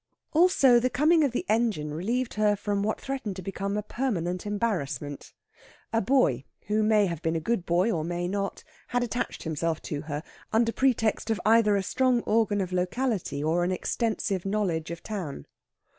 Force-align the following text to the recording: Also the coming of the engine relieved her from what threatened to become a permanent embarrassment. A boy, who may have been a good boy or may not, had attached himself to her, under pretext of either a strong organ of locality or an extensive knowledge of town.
Also 0.33 0.79
the 0.79 0.89
coming 0.89 1.23
of 1.23 1.31
the 1.31 1.45
engine 1.47 1.93
relieved 1.93 2.33
her 2.33 2.55
from 2.55 2.81
what 2.81 2.99
threatened 2.99 3.35
to 3.35 3.43
become 3.43 3.77
a 3.77 3.83
permanent 3.83 4.47
embarrassment. 4.47 5.31
A 5.93 6.01
boy, 6.01 6.43
who 6.65 6.81
may 6.81 7.05
have 7.05 7.21
been 7.21 7.35
a 7.35 7.39
good 7.39 7.67
boy 7.67 7.91
or 7.91 8.03
may 8.03 8.27
not, 8.27 8.63
had 8.87 9.03
attached 9.03 9.43
himself 9.43 9.79
to 9.83 10.01
her, 10.09 10.23
under 10.51 10.71
pretext 10.71 11.29
of 11.29 11.39
either 11.45 11.75
a 11.75 11.83
strong 11.83 12.21
organ 12.21 12.61
of 12.61 12.71
locality 12.73 13.43
or 13.43 13.63
an 13.63 13.71
extensive 13.71 14.43
knowledge 14.43 14.89
of 14.89 15.03
town. 15.03 15.45